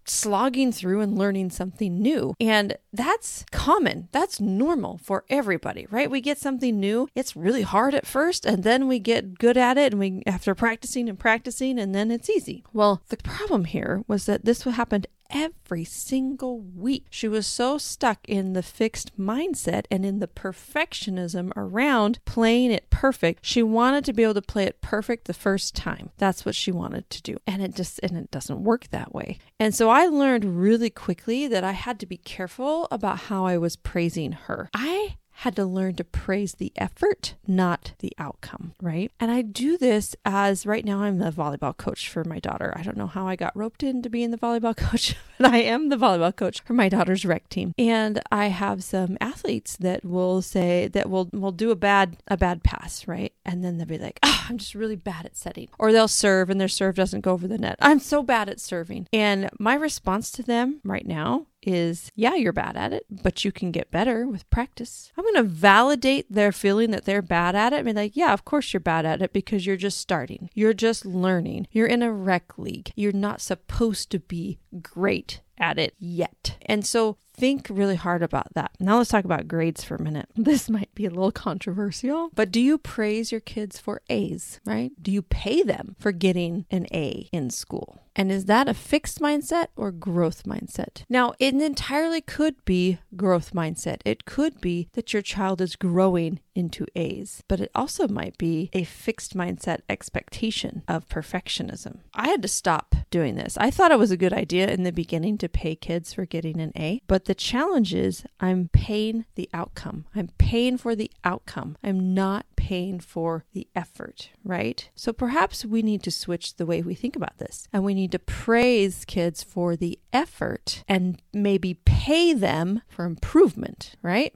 slogging 0.06 0.73
through 0.73 1.00
and 1.00 1.18
learning 1.18 1.50
something 1.50 2.00
new. 2.00 2.34
And 2.40 2.76
that's 2.92 3.44
common. 3.50 4.08
That's 4.12 4.40
normal 4.40 4.99
for 4.99 5.25
everybody, 5.28 5.87
right? 5.90 6.11
We 6.11 6.20
get 6.20 6.38
something 6.38 6.78
new. 6.78 7.08
It's 7.14 7.37
really 7.37 7.62
hard 7.62 7.94
at 7.94 8.06
first 8.06 8.46
and 8.46 8.62
then 8.62 8.88
we 8.88 8.99
get 8.99 9.38
good 9.38 9.56
at 9.56 9.78
it 9.78 9.92
and 9.92 10.00
we 10.00 10.23
after 10.26 10.54
practicing 10.54 11.08
and 11.08 11.18
practicing 11.18 11.78
and 11.78 11.94
then 11.94 12.11
it's 12.11 12.30
easy. 12.30 12.64
Well, 12.73 13.02
the 13.08 13.16
problem 13.16 13.64
here 13.64 14.04
was 14.06 14.26
that 14.26 14.44
this 14.44 14.62
happened 14.62 15.06
every 15.31 15.85
single 15.85 16.61
week. 16.61 17.07
She 17.11 17.28
was 17.28 17.47
so 17.47 17.78
stuck 17.78 18.21
in 18.28 18.52
the 18.52 18.62
fixed 18.62 19.19
mindset 19.19 19.87
and 19.90 20.04
in 20.04 20.21
the 20.21 20.28
perfectionism 20.28 21.52
around 21.57 22.19
playing 22.25 22.71
it 22.71 22.90
perfect. 22.90 23.45
She 23.45 23.62
wanted 23.62 24.04
to 24.04 24.12
be 24.12 24.23
able 24.23 24.35
to 24.35 24.43
play 24.43 24.64
it 24.64 24.81
perfect 24.81 25.26
the 25.26 25.35
first 25.35 25.75
time. 25.75 26.11
That's 26.19 26.45
what 26.45 26.54
she 26.54 26.73
wanted 26.73 27.11
to 27.11 27.23
do. 27.23 27.38
And 27.47 27.62
it 27.62 27.75
just 27.75 28.00
and 28.02 28.16
it 28.16 28.31
doesn't 28.31 28.64
work 28.64 28.88
that 28.90 29.14
way. 29.14 29.38
And 29.59 29.75
so 29.75 29.90
I 29.90 30.07
learned 30.07 30.61
really 30.61 30.90
quickly 30.90 31.47
that 31.49 31.64
I 31.64 31.73
had 31.73 31.99
to 32.00 32.07
be 32.07 32.16
careful 32.16 32.88
about 32.90 33.19
how 33.19 33.47
I 33.47 33.59
was 33.59 33.76
praising 33.76 34.33
her. 34.33 34.71
I 34.75 35.16
had 35.38 35.57
to 35.57 35.64
learn 35.64 35.95
to 35.97 36.05
praise 36.05 36.55
the 36.55 36.73
effort, 36.76 37.35
not 37.47 37.93
the 37.99 38.12
outcome, 38.19 38.73
right? 38.81 39.11
And 39.19 39.31
I 39.31 39.43
do 39.43 39.76
this 39.76 40.14
as 40.25 40.64
right 40.64 40.85
now 40.85 41.00
I'm 41.03 41.19
the 41.19 41.31
volleyball 41.31 41.76
coach 41.76 42.09
for 42.09 42.25
my 42.25 42.38
daughter. 42.38 42.73
I 42.76 42.83
don't 42.83 42.97
know 42.97 43.07
how 43.07 43.26
I 43.26 43.37
got 43.37 43.57
roped 43.57 43.83
into 43.83 44.09
being 44.09 44.31
the 44.31 44.38
volleyball 44.38 44.76
coach, 44.76 45.17
but 45.38 45.53
I 45.53 45.59
am 45.59 45.88
the 45.88 45.97
volleyball 45.97 46.35
coach 46.35 46.62
for 46.62 46.73
my 46.73 46.88
daughter's 46.88 47.25
rec 47.25 47.49
team. 47.49 47.75
And 47.76 48.23
I 48.31 48.47
have 48.47 48.85
some 48.85 49.19
athletes 49.21 49.76
that 49.79 50.05
will 50.05 50.41
say 50.41 50.88
that 50.88 51.11
will 51.11 51.29
will 51.33 51.53
do 51.53 51.71
a 51.71 51.76
bad 51.76 52.17
a 52.29 52.37
bad 52.37 52.62
pass, 52.62 53.09
right? 53.09 53.33
And 53.45 53.64
then 53.64 53.76
they'll 53.76 53.87
be 53.87 53.99
like, 53.99 54.21
"Oh, 54.23 54.47
I'm 54.49 54.59
just 54.59 54.75
really 54.75 54.97
bad 54.97 55.26
at 55.26 55.37
setting." 55.37 55.69
Or 55.79 55.93
they'll 55.93 56.09
serve 56.09 56.49
and 56.49 56.61
their 56.61 56.69
serve 56.69 56.95
doesn't 56.95 57.23
go 57.23 57.33
over 57.33 57.49
the 57.49 57.59
net. 57.59 57.76
I'm 57.81 57.99
so 57.99 58.23
bad 58.23 58.49
at 58.49 58.61
serving. 58.61 59.09
And 59.12 59.50
my 59.59 59.75
response 59.75 60.31
to 60.33 60.43
them 60.43 60.81
right 60.85 61.07
now 61.07 61.47
is 61.66 62.11
yeah, 62.14 62.35
you're 62.35 62.52
bad 62.52 62.76
at 62.76 62.92
it, 62.92 63.04
but 63.11 63.44
you 63.44 63.52
can 63.52 63.71
get 63.71 63.90
better 63.90 64.26
with 64.26 64.49
practice. 64.50 65.12
I'm 65.16 65.25
going 65.25 65.37
to 65.37 65.42
validate 65.42 66.30
their 66.30 66.52
feeling 66.52 66.90
that 66.92 67.04
they're 67.04 67.23
bad 67.23 67.54
at 67.54 67.73
it 67.73 67.76
and 67.76 67.87
be 67.87 67.92
like, 67.92 68.16
yeah, 68.16 68.33
of 68.33 68.44
course 68.44 68.73
you're 68.73 68.80
bad 68.80 69.06
at 69.06 69.23
it 69.23 69.33
because 69.33 69.66
you're 69.66 69.76
just 69.76 69.99
starting. 69.99 70.50
You're 70.54 70.75
just 70.75 71.04
learning. 71.04 71.66
You're 71.71 71.87
in 71.87 72.02
a 72.02 72.12
rec 72.12 72.59
league. 72.59 72.92
You're 72.97 73.12
not 73.12 73.40
supposed 73.40 74.11
to 74.11 74.18
be 74.18 74.59
great 74.83 75.40
at 75.58 75.78
it 75.78 75.94
yet. 75.99 76.56
And 76.66 76.87
so 76.87 77.18
think 77.37 77.66
really 77.68 77.96
hard 77.96 78.23
about 78.23 78.54
that. 78.54 78.73
Now 78.78 78.99
let's 78.99 79.11
talk 79.11 79.25
about 79.25 79.49
grades 79.49 79.82
for 79.84 79.96
a 79.96 80.02
minute. 80.02 80.28
This 80.44 80.68
might 80.68 80.94
be 80.94 81.06
a 81.06 81.11
little 81.11 81.32
controversial, 81.32 82.30
but 82.34 82.52
do 82.52 82.61
you 82.61 82.76
praise 82.76 83.32
your 83.32 83.40
kids 83.40 83.78
for 83.78 84.02
A's, 84.08 84.61
right? 84.66 84.92
Do 85.00 85.11
you 85.11 85.23
pay 85.23 85.62
them 85.62 85.96
for 85.99 86.12
getting 86.12 86.66
an 86.70 86.87
A 86.92 87.28
in 87.32 87.50
school? 87.50 87.99
And 88.14 88.30
is 88.30 88.44
that 88.44 88.68
a 88.68 88.75
fixed 88.75 89.20
mindset 89.20 89.68
or 89.75 89.90
growth 89.90 90.44
mindset? 90.44 91.04
Now, 91.08 91.32
it 91.40 91.54
entirely 91.54 92.20
could 92.20 92.64
be 92.64 92.99
growth 93.16 93.52
mindset. 93.52 94.00
It 94.04 94.25
could 94.25 94.61
be 94.61 94.88
that 94.92 95.12
your 95.12 95.23
child 95.23 95.61
is 95.61 95.76
growing 95.76 96.40
into 96.54 96.87
A's, 96.94 97.42
but 97.49 97.61
it 97.61 97.70
also 97.75 98.08
might 98.08 98.38
be 98.38 98.70
a 98.73 98.84
fixed 98.84 99.37
mindset 99.37 99.80
expectation 99.88 100.82
of 100.88 101.08
perfectionism. 101.08 101.99
I 102.14 102.28
had 102.28 102.42
to 102.42 102.49
stop 102.49 102.94
doing 103.11 103.34
this. 103.34 103.56
I 103.58 103.70
thought 103.70 103.92
it 103.92 103.99
was 103.99 104.11
a 104.11 104.16
good 104.16 104.32
idea 104.32 104.68
in 104.68 104.82
the 104.82 104.92
beginning 104.92 105.38
to 105.38 105.49
pay 105.49 105.75
kids 105.75 106.12
for 106.12 106.26
getting 106.26 106.61
an 106.61 106.73
A, 106.76 107.02
but 107.06 107.26
the 107.26 107.34
challenge 107.34 107.94
is 107.94 108.25
I'm 108.40 108.68
paying 108.73 109.25
the 109.34 109.49
outcome. 109.52 110.06
I'm 110.14 110.30
paying 110.38 110.78
for 110.78 110.94
the 110.94 111.11
outcome. 111.25 111.76
I'm 111.82 112.14
not 112.14 112.46
paying 112.56 112.99
for 112.99 113.44
the 113.52 113.68
effort, 113.75 114.30
right? 114.42 114.88
So 114.94 115.12
perhaps 115.12 115.64
we 115.64 115.82
need 115.82 116.02
to 116.04 116.11
switch 116.11 116.56
the 116.56 116.66
way 116.66 116.82
we 116.82 116.94
think 116.94 117.14
about 117.14 117.38
this 117.38 117.68
and 117.73 117.84
we 117.84 117.94
need 117.94 118.12
to 118.12 118.18
praise 118.18 119.04
kids 119.04 119.42
for 119.42 119.76
the 119.76 119.99
effort 120.12 120.82
and 120.88 121.20
maybe 121.32 121.75
pay 121.84 122.32
them 122.32 122.82
for 122.88 123.04
improvement, 123.04 123.96
right? 124.02 124.34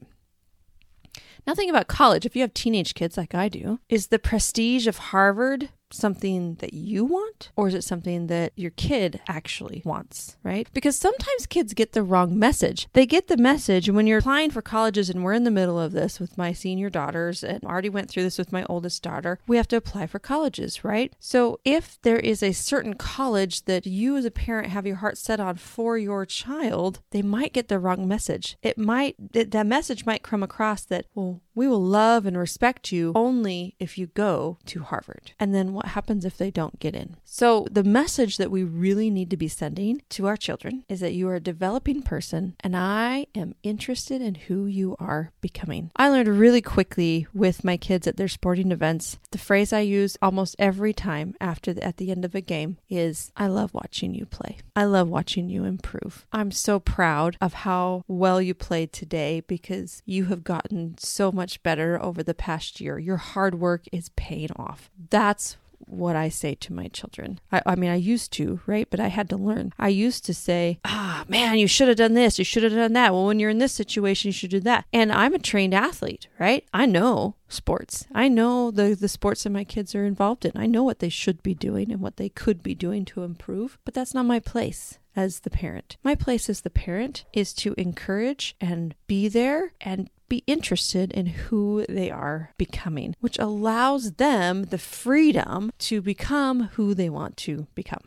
Now, 1.49 1.55
think 1.55 1.71
about 1.71 1.87
college. 1.87 2.27
If 2.27 2.35
you 2.35 2.43
have 2.43 2.53
teenage 2.53 2.93
kids 2.93 3.17
like 3.17 3.33
I 3.33 3.49
do, 3.49 3.79
is 3.89 4.09
the 4.09 4.19
prestige 4.19 4.85
of 4.85 4.99
Harvard 4.99 5.69
something 5.91 6.55
that 6.55 6.73
you 6.73 7.05
want 7.05 7.51
or 7.55 7.67
is 7.67 7.73
it 7.73 7.83
something 7.83 8.27
that 8.27 8.53
your 8.55 8.71
kid 8.71 9.19
actually 9.27 9.81
wants, 9.85 10.37
right? 10.43 10.67
Because 10.73 10.97
sometimes 10.97 11.45
kids 11.45 11.73
get 11.73 11.93
the 11.93 12.03
wrong 12.03 12.37
message. 12.37 12.87
They 12.93 13.05
get 13.05 13.27
the 13.27 13.37
message 13.37 13.89
when 13.89 14.07
you're 14.07 14.19
applying 14.19 14.51
for 14.51 14.61
colleges 14.61 15.09
and 15.09 15.23
we're 15.23 15.33
in 15.33 15.43
the 15.43 15.51
middle 15.51 15.79
of 15.79 15.91
this 15.91 16.19
with 16.19 16.37
my 16.37 16.53
senior 16.53 16.89
daughters 16.89 17.43
and 17.43 17.63
already 17.63 17.89
went 17.89 18.09
through 18.09 18.23
this 18.23 18.37
with 18.37 18.51
my 18.51 18.65
oldest 18.69 19.03
daughter. 19.03 19.39
We 19.47 19.57
have 19.57 19.67
to 19.69 19.77
apply 19.77 20.07
for 20.07 20.19
colleges, 20.19 20.83
right? 20.83 21.13
So 21.19 21.59
if 21.65 21.99
there 22.01 22.19
is 22.19 22.43
a 22.43 22.51
certain 22.51 22.95
college 22.95 23.65
that 23.65 23.85
you 23.85 24.17
as 24.17 24.25
a 24.25 24.31
parent 24.31 24.69
have 24.69 24.85
your 24.85 24.97
heart 24.97 25.17
set 25.17 25.39
on 25.39 25.55
for 25.55 25.97
your 25.97 26.25
child, 26.25 27.01
they 27.11 27.21
might 27.21 27.53
get 27.53 27.67
the 27.67 27.79
wrong 27.79 28.07
message. 28.07 28.57
It 28.61 28.77
might 28.77 29.15
that 29.33 29.67
message 29.67 30.05
might 30.05 30.23
come 30.23 30.43
across 30.43 30.83
that, 30.85 31.05
well, 31.13 31.41
we 31.55 31.67
will 31.67 31.83
love 31.83 32.25
and 32.25 32.37
respect 32.37 32.91
you 32.91 33.11
only 33.15 33.75
if 33.79 33.97
you 33.97 34.07
go 34.07 34.57
to 34.65 34.83
Harvard. 34.83 35.33
And 35.39 35.53
then 35.53 35.73
what 35.79 35.89
happens 35.89 36.23
if 36.23 36.37
they 36.37 36.49
don't 36.51 36.79
get 36.79 36.95
in? 36.95 37.17
So, 37.25 37.67
the 37.69 37.83
message 37.83 38.37
that 38.37 38.51
we 38.51 38.63
really 38.63 39.09
need 39.09 39.29
to 39.31 39.37
be 39.37 39.47
sending 39.47 40.01
to 40.09 40.27
our 40.27 40.37
children 40.37 40.85
is 40.87 40.99
that 41.01 41.13
you 41.13 41.27
are 41.27 41.35
a 41.35 41.39
developing 41.39 42.01
person 42.01 42.55
and 42.61 42.77
I 42.77 43.27
am 43.35 43.55
interested 43.63 44.21
in 44.21 44.35
who 44.35 44.65
you 44.65 44.95
are 44.99 45.31
becoming. 45.41 45.91
I 45.95 46.09
learned 46.09 46.29
really 46.29 46.61
quickly 46.61 47.27
with 47.33 47.63
my 47.63 47.77
kids 47.77 48.07
at 48.07 48.17
their 48.17 48.27
sporting 48.27 48.71
events. 48.71 49.17
The 49.31 49.37
phrase 49.37 49.73
I 49.73 49.81
use 49.81 50.17
almost 50.21 50.55
every 50.57 50.93
time 50.93 51.35
after 51.41 51.73
the, 51.73 51.83
at 51.83 51.97
the 51.97 52.11
end 52.11 52.23
of 52.23 52.35
a 52.35 52.41
game 52.41 52.77
is 52.89 53.31
I 53.35 53.47
love 53.47 53.73
watching 53.73 54.13
you 54.13 54.25
play. 54.25 54.59
I 54.75 54.85
love 54.85 55.09
watching 55.09 55.49
you 55.49 55.65
improve. 55.65 56.25
I'm 56.31 56.51
so 56.51 56.79
proud 56.79 57.37
of 57.41 57.53
how 57.53 58.03
well 58.07 58.41
you 58.41 58.53
played 58.53 58.93
today 58.93 59.41
because 59.41 60.01
you 60.05 60.25
have 60.25 60.43
gotten 60.43 60.95
so 60.97 61.31
much 61.31 61.49
much 61.49 61.63
better 61.63 61.99
over 62.03 62.21
the 62.21 62.35
past 62.35 62.79
year. 62.79 62.99
Your 62.99 63.17
hard 63.17 63.55
work 63.55 63.85
is 63.91 64.09
paying 64.09 64.51
off. 64.55 64.91
That's 65.09 65.57
what 65.89 66.15
I 66.15 66.29
say 66.29 66.55
to 66.55 66.73
my 66.73 66.87
children. 66.87 67.39
I, 67.51 67.61
I, 67.65 67.75
mean, 67.75 67.89
I 67.89 67.95
used 67.95 68.31
to, 68.33 68.61
right? 68.65 68.87
But 68.89 68.99
I 68.99 69.07
had 69.07 69.29
to 69.29 69.37
learn. 69.37 69.73
I 69.77 69.89
used 69.89 70.25
to 70.25 70.33
say, 70.33 70.79
ah, 70.85 71.25
man, 71.27 71.57
you 71.57 71.67
should 71.67 71.87
have 71.87 71.97
done 71.97 72.13
this. 72.13 72.39
You 72.39 72.45
should 72.45 72.63
have 72.63 72.73
done 72.73 72.93
that. 72.93 73.13
Well, 73.13 73.25
when 73.25 73.39
you're 73.39 73.49
in 73.49 73.57
this 73.57 73.73
situation, 73.73 74.29
you 74.29 74.33
should 74.33 74.51
do 74.51 74.59
that. 74.61 74.85
And 74.93 75.11
I'm 75.11 75.33
a 75.33 75.39
trained 75.39 75.73
athlete, 75.73 76.27
right? 76.39 76.65
I 76.73 76.85
know 76.85 77.35
sports. 77.47 78.05
I 78.13 78.27
know 78.27 78.71
the, 78.71 78.95
the 78.95 79.07
sports 79.07 79.43
that 79.43 79.49
my 79.49 79.63
kids 79.63 79.95
are 79.95 80.05
involved 80.05 80.45
in. 80.45 80.51
I 80.55 80.67
know 80.67 80.83
what 80.83 80.99
they 80.99 81.09
should 81.09 81.41
be 81.41 81.53
doing 81.53 81.91
and 81.91 82.01
what 82.01 82.17
they 82.17 82.29
could 82.29 82.61
be 82.61 82.75
doing 82.75 83.05
to 83.05 83.23
improve, 83.23 83.77
but 83.85 83.93
that's 83.93 84.13
not 84.13 84.25
my 84.25 84.39
place 84.39 84.99
as 85.15 85.41
the 85.41 85.49
parent. 85.49 85.97
My 86.03 86.15
place 86.15 86.49
as 86.49 86.61
the 86.61 86.69
parent 86.69 87.25
is 87.33 87.53
to 87.55 87.73
encourage 87.77 88.55
and 88.61 88.95
be 89.07 89.27
there 89.27 89.73
and 89.81 90.09
be 90.29 90.43
interested 90.47 91.11
in 91.11 91.25
who 91.25 91.85
they 91.89 92.09
are 92.11 92.51
becoming, 92.57 93.15
which 93.19 93.39
allows 93.39 94.13
them 94.13 94.63
the 94.65 94.77
freedom 94.77 95.71
to 95.79 96.01
become 96.01 96.69
who 96.73 96.93
they 96.93 97.09
want 97.09 97.35
to 97.37 97.67
become. 97.75 98.01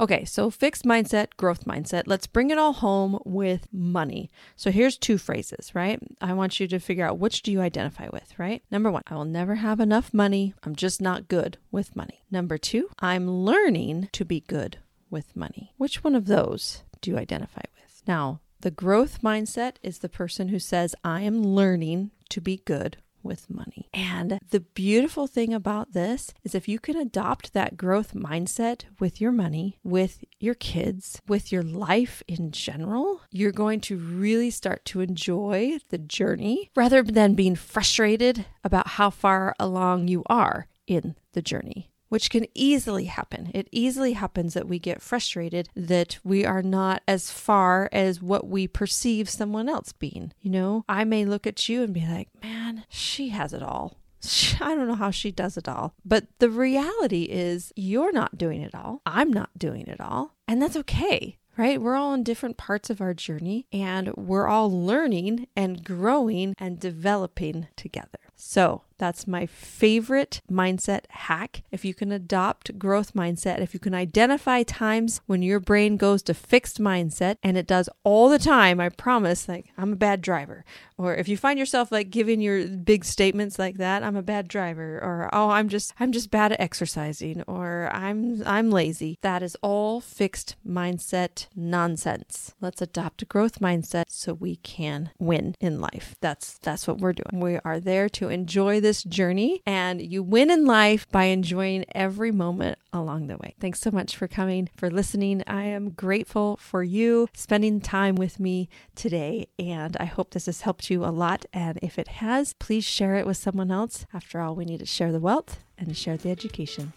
Okay, 0.00 0.24
so 0.24 0.50
fixed 0.50 0.84
mindset, 0.84 1.28
growth 1.36 1.64
mindset. 1.66 2.04
Let's 2.06 2.26
bring 2.26 2.50
it 2.50 2.58
all 2.58 2.72
home 2.72 3.18
with 3.24 3.68
money. 3.72 4.28
So 4.56 4.70
here's 4.70 4.98
two 4.98 5.18
phrases, 5.18 5.72
right? 5.72 6.00
I 6.20 6.32
want 6.32 6.58
you 6.58 6.66
to 6.66 6.80
figure 6.80 7.06
out 7.06 7.18
which 7.18 7.42
do 7.42 7.52
you 7.52 7.60
identify 7.60 8.08
with, 8.12 8.36
right? 8.38 8.62
Number 8.70 8.90
one, 8.90 9.02
I 9.06 9.14
will 9.14 9.24
never 9.24 9.56
have 9.56 9.78
enough 9.78 10.12
money. 10.12 10.54
I'm 10.64 10.74
just 10.74 11.00
not 11.00 11.28
good 11.28 11.58
with 11.70 11.94
money. 11.94 12.24
Number 12.30 12.58
two, 12.58 12.88
I'm 12.98 13.30
learning 13.30 14.08
to 14.12 14.24
be 14.24 14.40
good 14.40 14.78
with 15.10 15.36
money. 15.36 15.72
Which 15.76 16.02
one 16.02 16.16
of 16.16 16.26
those 16.26 16.82
do 17.00 17.12
you 17.12 17.18
identify 17.18 17.62
with? 17.76 18.02
Now, 18.06 18.40
the 18.64 18.70
growth 18.70 19.20
mindset 19.20 19.76
is 19.82 19.98
the 19.98 20.08
person 20.08 20.48
who 20.48 20.58
says, 20.58 20.94
I 21.04 21.20
am 21.20 21.42
learning 21.42 22.12
to 22.30 22.40
be 22.40 22.62
good 22.64 22.96
with 23.22 23.50
money. 23.50 23.90
And 23.92 24.38
the 24.48 24.60
beautiful 24.60 25.26
thing 25.26 25.52
about 25.52 25.92
this 25.92 26.32
is 26.44 26.54
if 26.54 26.66
you 26.66 26.78
can 26.78 26.96
adopt 26.96 27.52
that 27.52 27.76
growth 27.76 28.14
mindset 28.14 28.84
with 28.98 29.20
your 29.20 29.32
money, 29.32 29.78
with 29.84 30.24
your 30.40 30.54
kids, 30.54 31.20
with 31.28 31.52
your 31.52 31.62
life 31.62 32.22
in 32.26 32.52
general, 32.52 33.20
you're 33.30 33.52
going 33.52 33.80
to 33.80 33.98
really 33.98 34.50
start 34.50 34.86
to 34.86 35.00
enjoy 35.00 35.76
the 35.90 35.98
journey 35.98 36.70
rather 36.74 37.02
than 37.02 37.34
being 37.34 37.56
frustrated 37.56 38.46
about 38.64 38.88
how 38.88 39.10
far 39.10 39.54
along 39.60 40.08
you 40.08 40.22
are 40.24 40.68
in 40.86 41.16
the 41.34 41.42
journey 41.42 41.90
which 42.14 42.30
can 42.30 42.46
easily 42.54 43.06
happen. 43.06 43.50
It 43.52 43.68
easily 43.72 44.12
happens 44.12 44.54
that 44.54 44.68
we 44.68 44.78
get 44.78 45.02
frustrated 45.02 45.68
that 45.74 46.20
we 46.22 46.46
are 46.46 46.62
not 46.62 47.02
as 47.08 47.28
far 47.28 47.88
as 47.90 48.22
what 48.22 48.46
we 48.46 48.68
perceive 48.68 49.28
someone 49.28 49.68
else 49.68 49.90
being. 49.90 50.32
You 50.40 50.52
know, 50.52 50.84
I 50.88 51.02
may 51.02 51.24
look 51.24 51.44
at 51.44 51.68
you 51.68 51.82
and 51.82 51.92
be 51.92 52.06
like, 52.06 52.28
man, 52.40 52.84
she 52.88 53.30
has 53.30 53.52
it 53.52 53.64
all. 53.64 53.96
I 54.60 54.76
don't 54.76 54.86
know 54.86 54.94
how 54.94 55.10
she 55.10 55.32
does 55.32 55.56
it 55.56 55.68
all. 55.68 55.94
But 56.04 56.28
the 56.38 56.50
reality 56.50 57.24
is, 57.24 57.72
you're 57.74 58.12
not 58.12 58.38
doing 58.38 58.62
it 58.62 58.76
all. 58.76 59.02
I'm 59.04 59.32
not 59.32 59.58
doing 59.58 59.88
it 59.88 60.00
all. 60.00 60.36
And 60.46 60.62
that's 60.62 60.76
okay 60.76 61.38
right? 61.56 61.80
We're 61.80 61.94
all 61.94 62.14
in 62.14 62.24
different 62.24 62.56
parts 62.56 62.90
of 62.90 63.00
our 63.00 63.14
journey 63.14 63.66
and 63.72 64.12
we're 64.16 64.48
all 64.48 64.70
learning 64.70 65.46
and 65.54 65.84
growing 65.84 66.54
and 66.58 66.80
developing 66.80 67.68
together. 67.76 68.18
So, 68.34 68.82
that's 68.98 69.26
my 69.26 69.46
favorite 69.46 70.40
mindset 70.50 71.04
hack. 71.10 71.62
If 71.70 71.84
you 71.84 71.94
can 71.94 72.12
adopt 72.12 72.78
growth 72.78 73.14
mindset, 73.14 73.60
if 73.60 73.74
you 73.74 73.80
can 73.80 73.94
identify 73.94 74.62
times 74.62 75.20
when 75.26 75.42
your 75.42 75.60
brain 75.60 75.96
goes 75.96 76.22
to 76.24 76.34
fixed 76.34 76.80
mindset, 76.80 77.36
and 77.42 77.56
it 77.56 77.66
does 77.66 77.88
all 78.04 78.28
the 78.28 78.38
time, 78.38 78.80
I 78.80 78.88
promise, 78.88 79.48
like, 79.48 79.66
I'm 79.76 79.92
a 79.92 79.96
bad 79.96 80.20
driver. 80.20 80.64
Or 80.96 81.14
if 81.14 81.28
you 81.28 81.36
find 81.36 81.58
yourself 81.58 81.90
like 81.90 82.10
giving 82.10 82.40
your 82.40 82.66
big 82.66 83.04
statements 83.04 83.58
like 83.58 83.78
that, 83.78 84.04
I'm 84.04 84.16
a 84.16 84.22
bad 84.22 84.46
driver, 84.46 84.98
or 84.98 85.28
oh, 85.32 85.50
I'm 85.50 85.68
just 85.68 85.92
I'm 85.98 86.12
just 86.12 86.30
bad 86.30 86.52
at 86.52 86.60
exercising, 86.60 87.42
or 87.48 87.90
I'm 87.92 88.42
I'm 88.46 88.70
lazy. 88.70 89.18
That 89.22 89.42
is 89.42 89.56
all 89.60 90.00
fixed 90.00 90.54
mindset 90.66 91.48
nonsense. 91.56 92.54
Let's 92.60 92.80
adopt 92.80 93.22
a 93.22 93.26
growth 93.26 93.58
mindset 93.58 94.04
so 94.08 94.34
we 94.34 94.56
can 94.56 95.10
win 95.18 95.56
in 95.60 95.80
life. 95.80 96.14
That's 96.20 96.58
that's 96.58 96.86
what 96.86 96.98
we're 96.98 97.12
doing. 97.12 97.40
We 97.40 97.58
are 97.64 97.80
there 97.80 98.08
to 98.10 98.28
enjoy 98.28 98.80
this 98.84 99.02
journey, 99.02 99.62
and 99.66 100.00
you 100.00 100.22
win 100.22 100.50
in 100.50 100.64
life 100.64 101.08
by 101.10 101.24
enjoying 101.24 101.84
every 101.92 102.30
moment 102.30 102.78
along 102.92 103.26
the 103.26 103.36
way. 103.36 103.54
Thanks 103.58 103.80
so 103.80 103.90
much 103.90 104.14
for 104.14 104.28
coming, 104.28 104.68
for 104.76 104.90
listening. 104.90 105.42
I 105.46 105.64
am 105.64 105.90
grateful 105.90 106.56
for 106.58 106.84
you 106.84 107.28
spending 107.34 107.80
time 107.80 108.14
with 108.14 108.38
me 108.38 108.68
today, 108.94 109.48
and 109.58 109.96
I 109.98 110.04
hope 110.04 110.30
this 110.30 110.46
has 110.46 110.60
helped 110.60 110.90
you 110.90 111.04
a 111.04 111.06
lot. 111.06 111.46
And 111.52 111.78
if 111.82 111.98
it 111.98 112.08
has, 112.08 112.52
please 112.52 112.84
share 112.84 113.16
it 113.16 113.26
with 113.26 113.36
someone 113.36 113.70
else. 113.70 114.06
After 114.14 114.40
all, 114.40 114.54
we 114.54 114.64
need 114.64 114.80
to 114.80 114.86
share 114.86 115.10
the 115.10 115.18
wealth 115.18 115.58
and 115.76 115.96
share 115.96 116.16
the 116.16 116.30
education. 116.30 116.92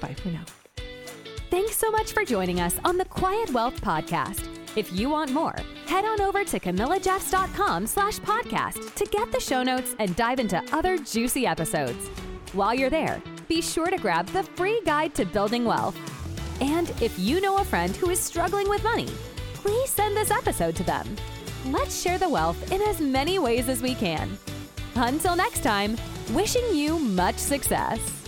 Bye 0.00 0.14
for 0.14 0.28
now. 0.28 0.44
Thanks 1.50 1.76
so 1.76 1.90
much 1.90 2.12
for 2.12 2.24
joining 2.24 2.60
us 2.60 2.76
on 2.84 2.96
the 2.96 3.04
Quiet 3.04 3.50
Wealth 3.50 3.80
Podcast. 3.80 4.61
If 4.74 4.90
you 4.90 5.10
want 5.10 5.30
more, 5.30 5.54
head 5.86 6.06
on 6.06 6.22
over 6.22 6.44
to 6.44 6.58
camillajeffs.com 6.58 7.86
slash 7.86 8.18
podcast 8.20 8.94
to 8.94 9.04
get 9.04 9.30
the 9.30 9.38
show 9.40 9.62
notes 9.62 9.94
and 9.98 10.16
dive 10.16 10.40
into 10.40 10.62
other 10.72 10.96
juicy 10.96 11.46
episodes. 11.46 12.08
While 12.54 12.74
you're 12.74 12.88
there, 12.88 13.22
be 13.48 13.60
sure 13.60 13.90
to 13.90 13.98
grab 13.98 14.26
the 14.28 14.42
free 14.42 14.80
guide 14.86 15.14
to 15.16 15.26
building 15.26 15.66
wealth. 15.66 15.96
And 16.62 16.88
if 17.02 17.18
you 17.18 17.42
know 17.42 17.58
a 17.58 17.64
friend 17.64 17.94
who 17.94 18.08
is 18.08 18.18
struggling 18.18 18.68
with 18.68 18.82
money, 18.82 19.08
please 19.54 19.90
send 19.90 20.16
this 20.16 20.30
episode 20.30 20.74
to 20.76 20.84
them. 20.84 21.16
Let's 21.66 22.00
share 22.00 22.18
the 22.18 22.28
wealth 22.28 22.72
in 22.72 22.80
as 22.80 22.98
many 22.98 23.38
ways 23.38 23.68
as 23.68 23.82
we 23.82 23.94
can. 23.94 24.38
Until 24.94 25.36
next 25.36 25.62
time, 25.62 25.98
wishing 26.32 26.74
you 26.74 26.98
much 26.98 27.36
success. 27.36 28.21